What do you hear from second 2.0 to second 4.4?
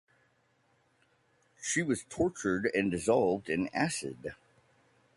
tortured and dissolved in acid.